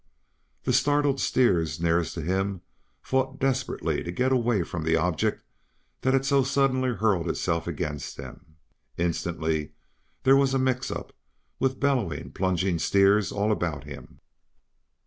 The 0.63 0.73
startled 0.73 1.19
steers 1.21 1.79
nearest 1.79 2.15
to 2.15 2.23
him 2.23 2.63
fought 3.03 3.39
desperately 3.39 4.01
to 4.03 4.11
get 4.11 4.31
away 4.31 4.63
from 4.63 4.83
the 4.83 4.95
object 4.95 5.43
that 6.01 6.13
had 6.13 6.25
so 6.25 6.41
suddenly 6.41 6.95
hurled 6.95 7.29
itself 7.29 7.67
against 7.67 8.17
them. 8.17 8.55
Instantly 8.97 9.73
there 10.23 10.35
was 10.35 10.55
a 10.55 10.57
mix 10.57 10.89
up, 10.89 11.13
with 11.59 11.79
bellowing, 11.79 12.31
plunging 12.31 12.79
steers 12.79 13.31
all 13.31 13.51
about 13.51 13.83
him. 13.83 14.21